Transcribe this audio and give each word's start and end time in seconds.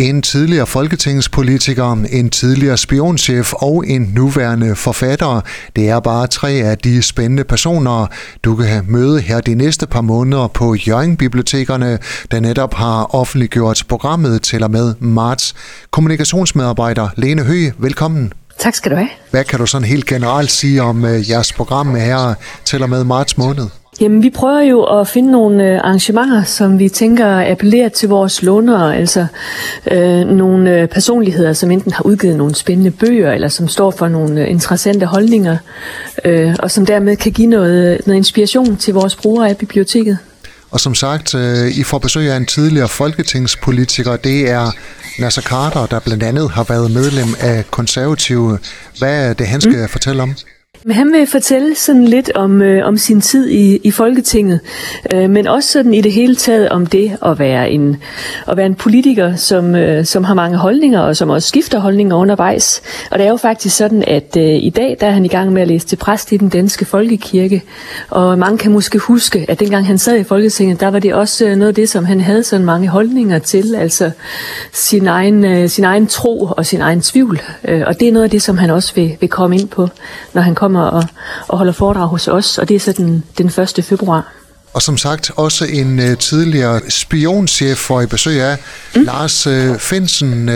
En 0.00 0.22
tidligere 0.22 0.66
folketingspolitiker, 0.66 2.04
en 2.10 2.30
tidligere 2.30 2.76
spionchef 2.76 3.52
og 3.52 3.84
en 3.86 4.02
nuværende 4.14 4.76
forfatter. 4.76 5.40
Det 5.76 5.88
er 5.88 6.00
bare 6.00 6.26
tre 6.26 6.50
af 6.50 6.78
de 6.78 7.02
spændende 7.02 7.44
personer, 7.44 8.06
du 8.44 8.56
kan 8.56 8.84
møde 8.88 9.20
her 9.20 9.40
de 9.40 9.54
næste 9.54 9.86
par 9.86 10.00
måneder 10.00 10.46
på 10.46 10.74
Jørgen 10.74 11.16
Bibliotekerne, 11.16 11.98
der 12.30 12.40
netop 12.40 12.74
har 12.74 13.14
offentliggjort 13.14 13.82
programmet 13.88 14.42
til 14.42 14.62
og 14.62 14.70
med 14.70 14.94
marts. 15.00 15.54
Kommunikationsmedarbejder 15.90 17.08
Lene 17.16 17.42
Høgh, 17.42 17.72
velkommen. 17.78 18.32
Tak 18.58 18.74
skal 18.74 18.90
du 18.90 18.96
have. 18.96 19.08
Hvad 19.30 19.44
kan 19.44 19.58
du 19.58 19.66
sådan 19.66 19.88
helt 19.88 20.06
generelt 20.06 20.50
sige 20.50 20.82
om 20.82 21.04
uh, 21.04 21.30
jeres 21.30 21.52
program 21.52 21.94
her 21.94 22.34
til 22.64 22.82
og 22.82 22.90
med 22.90 23.04
marts 23.04 23.38
måned? 23.38 23.79
Jamen, 24.00 24.22
vi 24.22 24.30
prøver 24.30 24.60
jo 24.60 24.82
at 24.82 25.08
finde 25.08 25.32
nogle 25.32 25.64
øh, 25.64 25.80
arrangementer, 25.84 26.44
som 26.44 26.78
vi 26.78 26.88
tænker 26.88 27.50
appellerer 27.50 27.88
til 27.88 28.08
vores 28.08 28.42
lånere, 28.42 28.96
altså 28.96 29.26
øh, 29.90 30.26
nogle 30.26 30.80
øh, 30.80 30.88
personligheder, 30.88 31.52
som 31.52 31.70
enten 31.70 31.92
har 31.92 32.06
udgivet 32.06 32.36
nogle 32.36 32.54
spændende 32.54 32.90
bøger, 32.90 33.32
eller 33.32 33.48
som 33.48 33.68
står 33.68 33.90
for 33.90 34.08
nogle 34.08 34.40
øh, 34.40 34.50
interessante 34.50 35.06
holdninger, 35.06 35.56
øh, 36.24 36.54
og 36.58 36.70
som 36.70 36.86
dermed 36.86 37.16
kan 37.16 37.32
give 37.32 37.46
noget, 37.46 38.00
noget 38.06 38.16
inspiration 38.16 38.76
til 38.76 38.94
vores 38.94 39.16
brugere 39.16 39.48
af 39.48 39.56
biblioteket. 39.56 40.18
Og 40.70 40.80
som 40.80 40.94
sagt, 40.94 41.34
I 41.78 41.82
får 41.82 41.98
besøg 41.98 42.30
af 42.30 42.36
en 42.36 42.46
tidligere 42.46 42.88
folketingspolitiker, 42.88 44.16
det 44.16 44.50
er 44.50 44.70
Nasser 45.18 45.42
Carter, 45.42 45.86
der 45.86 45.98
blandt 45.98 46.22
andet 46.22 46.50
har 46.50 46.64
været 46.64 46.90
medlem 46.90 47.28
af 47.40 47.64
konservative. 47.70 48.58
Hvad 48.98 49.28
er 49.28 49.32
det, 49.32 49.46
han 49.46 49.60
skal 49.60 49.76
mm. 49.76 49.88
fortælle 49.88 50.22
om? 50.22 50.34
Men 50.84 50.96
han 50.96 51.12
vil 51.12 51.26
fortælle 51.26 51.74
sådan 51.74 52.04
lidt 52.04 52.30
om, 52.34 52.62
øh, 52.62 52.86
om 52.86 52.96
sin 52.96 53.20
tid 53.20 53.48
i, 53.48 53.80
i 53.84 53.90
Folketinget, 53.90 54.60
øh, 55.14 55.30
men 55.30 55.46
også 55.46 55.72
sådan 55.72 55.94
i 55.94 56.00
det 56.00 56.12
hele 56.12 56.36
taget 56.36 56.68
om 56.68 56.86
det 56.86 57.18
at 57.24 57.38
være 57.38 57.70
en, 57.70 57.96
at 58.48 58.56
være 58.56 58.66
en 58.66 58.74
politiker, 58.74 59.36
som, 59.36 59.74
øh, 59.74 60.04
som 60.04 60.24
har 60.24 60.34
mange 60.34 60.56
holdninger, 60.56 61.00
og 61.00 61.16
som 61.16 61.30
også 61.30 61.48
skifter 61.48 61.78
holdninger 61.78 62.16
undervejs. 62.16 62.82
Og 63.10 63.18
det 63.18 63.26
er 63.26 63.30
jo 63.30 63.36
faktisk 63.36 63.76
sådan, 63.76 64.04
at 64.06 64.36
øh, 64.36 64.44
i 64.44 64.72
dag 64.76 64.96
der 65.00 65.06
er 65.06 65.10
han 65.10 65.24
i 65.24 65.28
gang 65.28 65.52
med 65.52 65.62
at 65.62 65.68
læse 65.68 65.86
til 65.86 65.96
præst 65.96 66.32
i 66.32 66.36
den 66.36 66.48
danske 66.48 66.84
folkekirke, 66.84 67.62
og 68.10 68.38
mange 68.38 68.58
kan 68.58 68.72
måske 68.72 68.98
huske, 68.98 69.46
at 69.48 69.60
dengang 69.60 69.86
han 69.86 69.98
sad 69.98 70.16
i 70.16 70.24
Folketinget, 70.24 70.80
der 70.80 70.90
var 70.90 70.98
det 70.98 71.14
også 71.14 71.46
øh, 71.46 71.56
noget 71.56 71.68
af 71.68 71.74
det, 71.74 71.88
som 71.88 72.04
han 72.04 72.20
havde 72.20 72.44
sådan 72.44 72.66
mange 72.66 72.88
holdninger 72.88 73.38
til, 73.38 73.74
altså 73.74 74.10
sin 74.72 75.06
egen, 75.06 75.44
øh, 75.44 75.68
sin 75.68 75.84
egen 75.84 76.06
tro 76.06 76.48
og 76.56 76.66
sin 76.66 76.80
egen 76.80 77.00
tvivl. 77.00 77.40
Øh, 77.64 77.82
og 77.86 78.00
det 78.00 78.08
er 78.08 78.12
noget 78.12 78.24
af 78.24 78.30
det, 78.30 78.42
som 78.42 78.58
han 78.58 78.70
også 78.70 78.94
vil, 78.94 79.16
vil 79.20 79.28
komme 79.28 79.56
ind 79.56 79.68
på, 79.68 79.88
når 80.34 80.42
han 80.42 80.54
kommer 80.54 80.69
kommer 80.70 80.90
og, 80.90 81.04
og 81.48 81.58
holder 81.58 81.72
foredrag 81.72 82.08
hos 82.08 82.28
os, 82.28 82.58
og 82.58 82.68
det 82.68 82.74
er 82.74 82.80
så 82.80 82.92
den, 82.92 83.24
den 83.38 83.46
1. 83.46 83.84
februar. 83.84 84.32
Og 84.72 84.82
som 84.82 84.96
sagt 84.96 85.30
også 85.36 85.64
en 85.64 85.98
uh, 85.98 86.18
tidligere 86.18 86.80
spionchef 86.88 87.78
for 87.78 88.00
i 88.00 88.06
besøg 88.06 88.40
af 88.40 88.56
mm. 88.96 89.02
Lars 89.02 89.46
uh, 89.46 89.78
Finsen, 89.78 90.48
uh, 90.48 90.54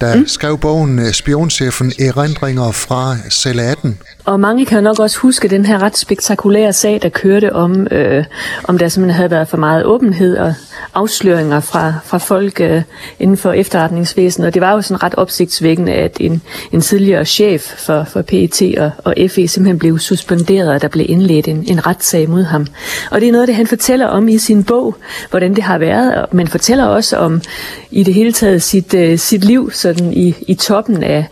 der 0.00 0.16
mm. 0.16 0.26
skrev 0.26 0.58
bogen 0.58 0.98
uh, 0.98 1.10
Spionchefen 1.10 1.92
Erindringer 2.00 2.72
fra 2.72 3.16
celle 3.30 3.62
18. 3.62 3.98
Og 4.24 4.40
mange 4.40 4.66
kan 4.66 4.82
nok 4.82 4.98
også 4.98 5.18
huske 5.18 5.48
den 5.48 5.66
her 5.66 5.82
ret 5.82 5.96
spektakulære 5.96 6.72
sag, 6.72 6.98
der 7.02 7.08
kørte 7.08 7.52
om, 7.52 7.86
øh, 7.90 8.24
om 8.64 8.78
der 8.78 8.88
simpelthen 8.88 9.16
havde 9.16 9.30
været 9.30 9.48
for 9.48 9.56
meget 9.56 9.84
åbenhed 9.84 10.36
og 10.36 10.54
afsløringer 10.94 11.60
fra, 11.60 11.94
fra 12.04 12.18
folk 12.18 12.60
øh, 12.60 12.82
inden 13.18 13.36
for 13.36 13.52
efterretningsvæsenet. 13.52 14.46
Og 14.46 14.54
det 14.54 14.62
var 14.62 14.72
jo 14.72 14.82
sådan 14.82 15.02
ret 15.02 15.14
opsigtsvækkende, 15.14 15.92
at 15.92 16.16
en, 16.20 16.42
en 16.72 16.80
tidligere 16.80 17.24
chef 17.24 17.62
for, 17.62 18.04
for 18.04 18.22
PET 18.22 18.62
og, 18.78 18.90
og 19.04 19.14
FE 19.30 19.48
simpelthen 19.48 19.78
blev 19.78 19.98
suspenderet, 19.98 20.70
og 20.70 20.82
der 20.82 20.88
blev 20.88 21.06
indledt 21.08 21.48
en, 21.48 21.64
en 21.66 21.86
retssag 21.86 22.28
mod 22.28 22.42
ham. 22.42 22.66
Og 23.10 23.20
det 23.20 23.28
er 23.28 23.32
noget, 23.32 23.48
det 23.48 23.56
han 23.56 23.66
fortæller 23.66 24.06
om 24.06 24.28
i 24.28 24.38
sin 24.38 24.64
bog, 24.64 24.96
hvordan 25.30 25.54
det 25.54 25.64
har 25.64 25.78
været, 25.78 26.32
men 26.32 26.48
fortæller 26.48 26.84
også 26.84 27.16
om 27.16 27.40
i 27.90 28.02
det 28.02 28.14
hele 28.14 28.32
taget 28.32 28.62
sit, 28.62 28.94
øh, 28.94 29.18
sit 29.18 29.44
liv 29.44 29.70
sådan 29.70 30.12
i, 30.12 30.34
i 30.48 30.54
toppen 30.54 31.02
af, 31.02 31.26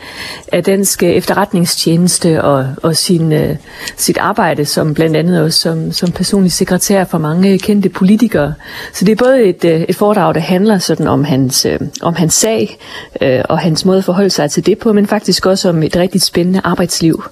af 0.52 0.64
dansk 0.64 1.02
efterretningstjeneste 1.02 2.42
og, 2.42 2.66
og 2.82 2.96
sin, 2.96 3.32
øh, 3.32 3.56
sit 3.96 4.18
arbejde 4.18 4.64
som 4.64 4.94
blandt 4.94 5.16
andet 5.16 5.42
også 5.42 5.58
som, 5.58 5.92
som 5.92 6.10
personlig 6.10 6.52
sekretær 6.52 7.04
for 7.04 7.18
mange 7.18 7.58
kendte 7.58 7.88
politikere. 7.88 8.54
Så 8.92 9.04
det 9.04 9.12
er 9.12 9.16
både 9.16 9.51
et, 9.52 9.64
øh, 9.64 9.80
et 9.80 9.96
foredrag, 9.96 10.34
der 10.34 10.40
handler 10.40 10.78
sådan 10.78 11.06
om 11.06 11.24
hans, 11.24 11.64
øh, 11.64 11.80
om 12.02 12.14
hans 12.14 12.34
sag 12.34 12.78
øh, 13.20 13.40
og 13.48 13.58
hans 13.58 13.84
måde 13.84 13.98
at 13.98 14.04
forholde 14.04 14.30
sig 14.30 14.50
til 14.50 14.66
det 14.66 14.78
på, 14.78 14.92
men 14.92 15.06
faktisk 15.06 15.46
også 15.46 15.68
om 15.68 15.82
et 15.82 15.96
rigtig 15.96 16.22
spændende 16.22 16.60
arbejdsliv. 16.64 17.24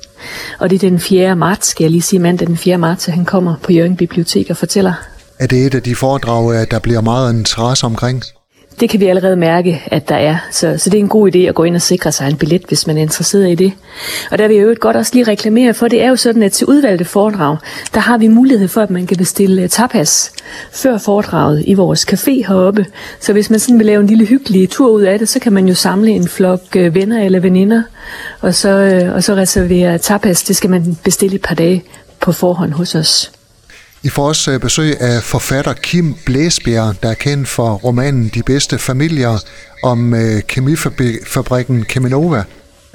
Og 0.58 0.70
det 0.70 0.76
er 0.76 0.90
den 0.90 0.98
4. 0.98 1.36
marts, 1.36 1.66
skal 1.66 1.84
jeg 1.84 1.90
lige 1.90 2.02
sige, 2.02 2.20
mandag 2.20 2.48
den 2.48 2.56
4. 2.56 2.78
marts, 2.78 3.08
at 3.08 3.14
han 3.14 3.24
kommer 3.24 3.54
på 3.62 3.72
Jørgen 3.72 3.96
Bibliotek 3.96 4.50
og 4.50 4.56
fortæller. 4.56 4.92
Er 5.38 5.46
det 5.46 5.66
et 5.66 5.74
af 5.74 5.82
de 5.82 5.94
foredrag, 5.94 6.52
øh, 6.54 6.66
der 6.70 6.78
bliver 6.78 7.00
meget 7.00 7.32
interesse 7.32 7.86
omkring? 7.86 8.22
Det 8.80 8.90
kan 8.90 9.00
vi 9.00 9.06
allerede 9.06 9.36
mærke, 9.36 9.82
at 9.86 10.08
der 10.08 10.14
er. 10.14 10.36
Så, 10.50 10.78
så 10.78 10.90
det 10.90 10.98
er 10.98 11.02
en 11.02 11.08
god 11.08 11.34
idé 11.34 11.38
at 11.38 11.54
gå 11.54 11.64
ind 11.64 11.74
og 11.74 11.82
sikre 11.82 12.12
sig 12.12 12.28
en 12.28 12.36
billet, 12.36 12.62
hvis 12.68 12.86
man 12.86 12.98
er 12.98 13.02
interesseret 13.02 13.50
i 13.50 13.54
det. 13.54 13.72
Og 14.30 14.38
der 14.38 14.48
vil 14.48 14.56
jeg 14.56 14.66
jo 14.66 14.74
godt 14.80 14.96
også 14.96 15.10
lige 15.14 15.30
reklamere 15.30 15.74
for, 15.74 15.88
det 15.88 16.02
er 16.02 16.08
jo 16.08 16.16
sådan, 16.16 16.42
at 16.42 16.52
til 16.52 16.66
udvalgte 16.66 17.04
foredrag, 17.04 17.56
der 17.94 18.00
har 18.00 18.18
vi 18.18 18.28
mulighed 18.28 18.68
for, 18.68 18.80
at 18.80 18.90
man 18.90 19.06
kan 19.06 19.16
bestille 19.16 19.62
øh, 19.62 19.68
tapas 19.68 20.32
før 20.72 20.98
foredraget 20.98 21.64
i 21.66 21.74
vores 21.74 22.12
café 22.12 22.46
heroppe. 22.48 22.86
Så 23.20 23.32
hvis 23.32 23.50
man 23.50 23.58
sådan 23.58 23.78
vil 23.78 23.86
lave 23.86 24.00
en 24.00 24.06
lille 24.06 24.24
hyggelig 24.24 24.70
tur 24.70 24.90
ud 24.90 25.02
af 25.02 25.18
det, 25.18 25.28
så 25.28 25.38
kan 25.38 25.52
man 25.52 25.68
jo 25.68 25.74
samle 25.74 26.10
en 26.10 26.28
flok 26.28 26.76
øh, 26.76 26.94
venner 26.94 27.24
eller 27.24 27.40
veninder, 27.40 27.82
og 28.40 28.54
så, 28.54 28.68
øh, 28.68 29.14
og 29.14 29.24
så 29.24 29.34
reservere 29.34 29.98
tapas. 29.98 30.42
Det 30.42 30.56
skal 30.56 30.70
man 30.70 30.98
bestille 31.04 31.34
et 31.34 31.42
par 31.42 31.54
dage 31.54 31.84
på 32.20 32.32
forhånd 32.32 32.72
hos 32.72 32.94
os. 32.94 33.39
I 34.02 34.08
får 34.08 34.28
også 34.28 34.50
øh, 34.50 34.60
besøg 34.60 35.00
af 35.00 35.22
forfatter 35.22 35.72
Kim 35.72 36.14
Blæsbjerg, 36.26 36.94
der 37.02 37.08
er 37.08 37.14
kendt 37.14 37.48
for 37.48 37.74
romanen 37.74 38.30
De 38.34 38.42
bedste 38.42 38.78
familier 38.78 39.38
om 39.82 40.14
øh, 40.14 40.42
kemifabrikken 40.48 41.84
Keminova. 41.84 42.42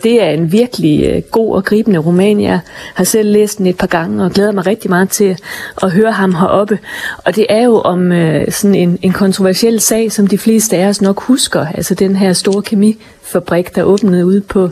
Det 0.04 0.24
er 0.24 0.30
en 0.30 0.52
virkelig 0.52 1.06
øh, 1.06 1.22
god 1.32 1.56
og 1.56 1.66
gribende 1.66 2.00
roman. 2.00 2.42
Jeg 2.42 2.60
har 2.94 3.04
selv 3.04 3.32
læst 3.32 3.58
den 3.58 3.68
et 3.68 3.78
par 3.78 3.88
gange 3.88 4.24
og 4.24 4.32
glæder 4.32 4.52
mig 4.52 4.66
rigtig 4.66 4.90
meget 4.90 5.10
til 5.10 5.38
at 5.84 5.92
høre 5.92 6.12
ham 6.12 6.36
heroppe. 6.36 6.80
Og 7.18 7.36
det 7.36 7.46
er 7.50 7.64
jo 7.64 7.82
om 7.82 8.12
sådan 8.50 8.76
en, 8.76 9.00
en 9.02 9.12
kontroversiel 9.12 9.82
sag, 9.82 10.12
som 10.12 10.28
de 10.28 10.38
fleste 10.38 10.78
af 10.78 10.88
os 10.88 11.02
nok 11.02 11.22
husker. 11.22 11.66
Altså 11.66 11.96
den 11.96 12.16
her 12.16 12.34
store 12.34 12.62
kemi 12.62 12.98
fabrik, 13.26 13.76
der 13.76 13.84
åbnede 13.84 14.26
ude 14.26 14.42
på 14.42 14.70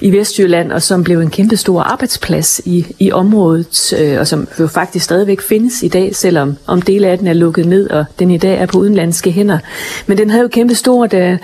i 0.00 0.12
Vestjylland, 0.12 0.72
og 0.72 0.82
som 0.82 1.04
blev 1.04 1.20
en 1.20 1.30
kæmpe 1.30 1.56
stor 1.56 1.82
arbejdsplads 1.82 2.60
i, 2.64 2.86
i 2.98 3.12
området, 3.12 3.92
øh, 4.00 4.20
og 4.20 4.26
som 4.26 4.48
jo 4.60 4.66
faktisk 4.66 5.04
stadigvæk 5.04 5.40
findes 5.40 5.82
i 5.82 5.88
dag, 5.88 6.16
selvom 6.16 6.56
om 6.66 6.82
dele 6.82 7.08
af 7.08 7.18
den 7.18 7.26
er 7.26 7.32
lukket 7.32 7.66
ned, 7.66 7.90
og 7.90 8.04
den 8.18 8.30
i 8.30 8.38
dag 8.38 8.58
er 8.58 8.66
på 8.66 8.78
udenlandske 8.78 9.30
hænder. 9.30 9.58
Men 10.06 10.18
den 10.18 10.30
havde 10.30 10.42
jo 10.42 10.48
kæmpe 10.48 10.74
stort 10.74 11.14
øh, 11.14 11.38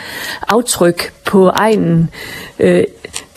aftryk 0.48 1.12
på 1.24 1.48
egnen. 1.48 2.10
Øh, 2.58 2.84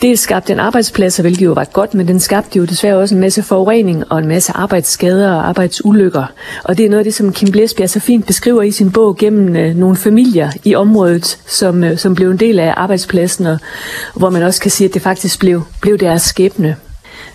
Dels 0.06 0.20
skabte 0.20 0.52
den 0.52 0.60
arbejdspladser, 0.60 1.22
hvilket 1.22 1.44
jo 1.44 1.52
var 1.52 1.64
godt, 1.64 1.94
men 1.94 2.08
den 2.08 2.20
skabte 2.20 2.58
jo 2.58 2.64
desværre 2.64 2.96
også 2.96 3.14
en 3.14 3.20
masse 3.20 3.42
forurening 3.42 4.12
og 4.12 4.18
en 4.18 4.28
masse 4.28 4.52
arbejdsskader 4.52 5.32
og 5.32 5.48
arbejdsulykker. 5.48 6.24
Og 6.64 6.78
det 6.78 6.86
er 6.86 6.90
noget 6.90 6.98
af 6.98 7.04
det, 7.04 7.14
som 7.14 7.32
Kim 7.32 7.50
Blæsbjerg 7.52 7.90
så 7.90 8.00
fint 8.00 8.26
beskriver 8.26 8.62
i 8.62 8.70
sin 8.70 8.92
bog 8.92 9.16
gennem 9.16 9.56
øh, 9.56 9.74
nogle 9.74 9.96
familier 9.96 10.50
i 10.64 10.74
området, 10.74 11.38
som, 11.46 11.84
øh, 11.84 11.98
som 11.98 12.14
blev 12.14 12.30
en 12.30 12.36
del 12.36 12.58
af 12.58 12.74
arbejdspladsen, 12.76 13.46
og 13.46 13.58
hvor 14.14 14.30
man 14.30 14.42
også 14.42 14.60
kan 14.60 14.70
sige, 14.70 14.88
at 14.88 14.94
det 14.94 15.02
faktisk 15.02 15.40
blev, 15.40 15.62
blev 15.82 15.98
deres 15.98 16.22
skæbne. 16.22 16.76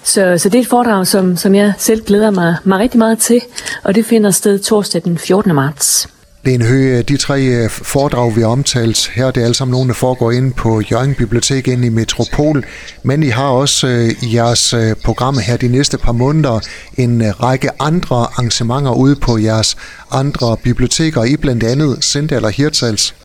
Så, 0.04 0.38
så 0.38 0.50
det 0.50 0.58
er 0.58 0.62
et 0.62 0.68
foredrag, 0.68 1.08
som, 1.08 1.38
som 1.38 1.56
jeg 1.56 1.74
selv 1.78 2.04
glæder 2.06 2.32
mig, 2.32 2.56
mig 2.64 2.80
rigtig 2.80 2.98
meget 2.98 3.20
til, 3.20 3.42
og 3.84 3.96
det 3.96 4.06
finder 4.06 4.32
sted 4.32 4.60
torsdag 4.60 5.02
den 5.04 5.18
14. 5.18 5.56
marts. 5.56 6.08
Lene 6.44 6.66
høje 6.66 7.02
de 7.02 7.18
tre 7.18 7.42
øh, 7.42 7.70
foredrag, 7.70 8.36
vi 8.36 8.42
har 8.42 8.48
omtalt 8.48 9.12
her, 9.14 9.32
det 9.32 9.42
er 9.42 9.46
alle 9.46 9.56
sammen 9.56 9.72
nogle, 9.72 9.88
der 9.88 9.94
foregår 9.94 10.32
inde 10.32 10.52
på 10.52 10.82
Jørgen 10.92 11.16
Bibliotek 11.16 11.68
inde 11.68 11.88
i 11.88 11.90
Metropol, 11.90 12.66
men 13.04 13.24
I 13.24 13.28
har 13.28 13.48
også 13.48 13.88
øh, 13.88 14.10
i 14.24 14.36
jeres 14.36 14.74
øh, 14.74 14.96
program 14.96 15.38
her 15.38 15.58
de 15.58 15.68
næste 15.68 15.98
par 15.98 16.12
måneder 16.12 16.60
en 16.98 17.22
øh, 17.22 17.44
række 17.44 17.70
andre 17.82 18.16
arrangementer 18.16 18.92
ude 18.92 19.16
på 19.16 19.38
jeres 19.38 19.78
andre 20.12 20.58
biblioteker, 20.58 21.24
i 21.24 21.38
blandt 21.38 21.64
andet 21.64 22.04
Sindal 22.04 22.46
og 22.46 22.52
Hirtals. 22.52 23.16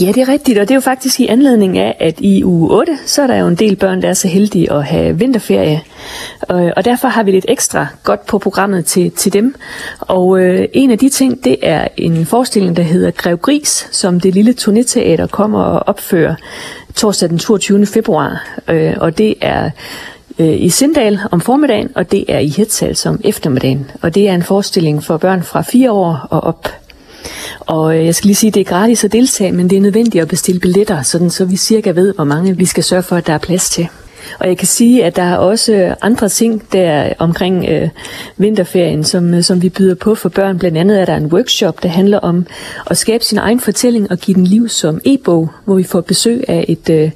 Ja, 0.00 0.06
det 0.06 0.18
er 0.18 0.28
rigtigt, 0.28 0.58
og 0.58 0.68
det 0.68 0.70
er 0.70 0.74
jo 0.74 0.80
faktisk 0.80 1.20
i 1.20 1.26
anledning 1.26 1.78
af, 1.78 1.96
at 2.00 2.20
i 2.20 2.44
uge 2.44 2.70
8, 2.70 2.98
så 3.06 3.22
er 3.22 3.26
der 3.26 3.36
jo 3.36 3.46
en 3.46 3.54
del 3.54 3.76
børn, 3.76 4.02
der 4.02 4.08
er 4.08 4.14
så 4.14 4.28
heldige 4.28 4.72
at 4.72 4.84
have 4.84 5.18
vinterferie. 5.18 5.82
Og, 6.40 6.72
og 6.76 6.84
derfor 6.84 7.08
har 7.08 7.22
vi 7.22 7.30
lidt 7.30 7.46
ekstra 7.48 7.86
godt 8.04 8.26
på 8.26 8.38
programmet 8.38 8.84
til, 8.84 9.10
til 9.10 9.32
dem. 9.32 9.54
Og 10.00 10.40
øh, 10.40 10.68
en 10.72 10.90
af 10.90 10.98
de 10.98 11.08
ting, 11.08 11.44
det 11.44 11.56
er 11.62 11.88
en 11.96 12.26
forestilling, 12.26 12.76
der 12.76 12.82
hedder 12.82 13.10
Grev 13.10 13.36
Gris, 13.38 13.88
som 13.92 14.20
det 14.20 14.34
lille 14.34 14.54
turnéteater 14.60 15.26
kommer 15.26 15.62
og 15.62 15.88
opfører 15.88 16.34
torsdag 16.94 17.28
den 17.28 17.38
22. 17.38 17.86
februar. 17.86 18.58
Øh, 18.68 18.94
og 18.96 19.18
det 19.18 19.34
er 19.40 19.70
øh, 20.38 20.62
i 20.62 20.68
Sindal 20.68 21.20
om 21.30 21.40
formiddagen, 21.40 21.90
og 21.94 22.12
det 22.12 22.24
er 22.28 22.38
i 22.38 22.48
Hirtshals 22.48 23.06
om 23.06 23.20
eftermiddagen. 23.24 23.90
Og 24.02 24.14
det 24.14 24.28
er 24.28 24.34
en 24.34 24.42
forestilling 24.42 25.04
for 25.04 25.16
børn 25.16 25.42
fra 25.42 25.62
4 25.62 25.92
år 25.92 26.26
og 26.30 26.40
op. 26.40 26.68
Og 27.66 27.96
øh, 27.96 28.04
jeg 28.04 28.14
skal 28.14 28.26
lige 28.26 28.36
sige, 28.36 28.48
at 28.48 28.54
det 28.54 28.60
er 28.60 28.64
gratis 28.64 29.04
at 29.04 29.12
deltage, 29.12 29.52
men 29.52 29.70
det 29.70 29.76
er 29.76 29.80
nødvendigt 29.80 30.22
at 30.22 30.28
bestille 30.28 30.60
billetter, 30.60 31.02
sådan 31.02 31.30
så 31.30 31.44
vi 31.44 31.56
cirka 31.56 31.90
ved, 31.90 32.14
hvor 32.14 32.24
mange 32.24 32.56
vi 32.56 32.64
skal 32.64 32.84
sørge 32.84 33.02
for, 33.02 33.16
at 33.16 33.26
der 33.26 33.32
er 33.32 33.38
plads 33.38 33.70
til. 33.70 33.88
Og 34.40 34.48
jeg 34.48 34.58
kan 34.58 34.66
sige, 34.66 35.04
at 35.04 35.16
der 35.16 35.22
er 35.22 35.36
også 35.36 35.94
andre 36.02 36.28
ting 36.28 36.72
der 36.72 37.12
omkring 37.18 37.66
øh, 37.68 37.88
vinterferien, 38.36 39.04
som, 39.04 39.34
øh, 39.34 39.42
som 39.42 39.62
vi 39.62 39.68
byder 39.68 39.94
på 39.94 40.14
for 40.14 40.28
børn. 40.28 40.58
Blandt 40.58 40.78
andet 40.78 41.00
er 41.00 41.04
der 41.04 41.16
en 41.16 41.26
workshop, 41.26 41.82
der 41.82 41.88
handler 41.88 42.18
om 42.18 42.46
at 42.86 42.96
skabe 42.96 43.24
sin 43.24 43.38
egen 43.38 43.60
fortælling 43.60 44.10
og 44.10 44.18
give 44.18 44.34
den 44.34 44.44
liv 44.44 44.68
som 44.68 45.00
e-bog, 45.04 45.50
hvor 45.64 45.74
vi 45.74 45.82
får 45.82 46.00
besøg 46.00 46.44
af 46.48 46.64
et, 46.68 46.90
øh, 46.90 47.10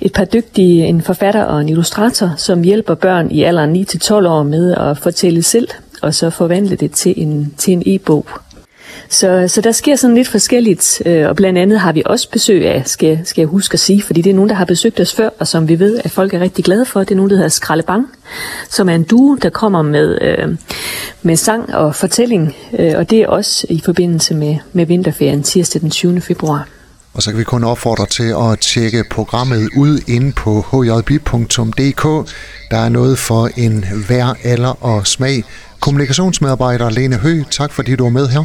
et 0.00 0.12
par 0.12 0.24
dygtige, 0.24 0.86
en 0.86 1.02
forfatter 1.02 1.42
og 1.42 1.60
en 1.60 1.68
illustrator, 1.68 2.34
som 2.36 2.62
hjælper 2.62 2.94
børn 2.94 3.30
i 3.30 3.42
alderen 3.42 3.76
9-12 3.76 4.12
år 4.12 4.42
med 4.42 4.74
at 4.74 4.98
fortælle 4.98 5.42
selv, 5.42 5.68
og 6.02 6.14
så 6.14 6.30
forvandle 6.30 6.76
det 6.76 6.90
til 6.90 7.14
en, 7.16 7.54
til 7.58 7.72
en 7.72 7.82
e-bog. 7.86 8.26
Så, 9.08 9.44
så 9.48 9.60
der 9.60 9.72
sker 9.72 9.96
sådan 9.96 10.16
lidt 10.16 10.28
forskelligt, 10.28 11.02
øh, 11.06 11.28
og 11.28 11.36
blandt 11.36 11.58
andet 11.58 11.80
har 11.80 11.92
vi 11.92 12.02
også 12.06 12.30
besøg 12.30 12.66
af, 12.66 12.82
skal, 12.86 13.20
skal 13.24 13.42
jeg 13.42 13.48
huske 13.48 13.74
at 13.74 13.80
sige, 13.80 14.02
fordi 14.02 14.22
det 14.22 14.30
er 14.30 14.34
nogen, 14.34 14.48
der 14.48 14.56
har 14.56 14.64
besøgt 14.64 15.00
os 15.00 15.14
før, 15.14 15.28
og 15.38 15.48
som 15.48 15.68
vi 15.68 15.78
ved, 15.78 16.00
at 16.04 16.10
folk 16.10 16.34
er 16.34 16.40
rigtig 16.40 16.64
glade 16.64 16.84
for. 16.84 17.00
Det 17.00 17.10
er 17.10 17.16
nogen, 17.16 17.30
der 17.30 17.36
hedder 17.36 17.48
Skrallebang, 17.48 18.06
som 18.70 18.88
er 18.88 18.94
en 18.94 19.02
duo, 19.02 19.34
der 19.34 19.50
kommer 19.50 19.82
med, 19.82 20.18
øh, 20.20 20.56
med 21.22 21.36
sang 21.36 21.74
og 21.74 21.94
fortælling, 21.94 22.56
øh, 22.78 22.92
og 22.96 23.10
det 23.10 23.18
er 23.18 23.26
også 23.26 23.66
i 23.70 23.82
forbindelse 23.84 24.34
med, 24.34 24.56
med 24.72 24.86
vinterferien 24.86 25.42
tirsdag 25.42 25.80
den 25.80 25.90
20. 25.90 26.20
februar. 26.20 26.68
Og 27.14 27.22
så 27.22 27.30
kan 27.30 27.38
vi 27.38 27.44
kun 27.44 27.64
opfordre 27.64 28.06
til 28.06 28.34
at 28.52 28.58
tjekke 28.58 29.04
programmet 29.10 29.68
ud 29.76 30.00
inde 30.08 30.32
på 30.32 30.82
hjb.dk. 30.84 32.30
Der 32.70 32.78
er 32.78 32.88
noget 32.88 33.18
for 33.18 33.50
en 33.56 33.84
hver 34.06 34.34
alder 34.44 34.84
og 34.84 35.06
smag. 35.06 35.44
Kommunikationsmedarbejder 35.80 36.90
Lene 36.90 37.16
Hø, 37.16 37.42
tak 37.50 37.72
fordi 37.72 37.96
du 37.96 38.04
var 38.04 38.10
med 38.10 38.28
her. 38.28 38.44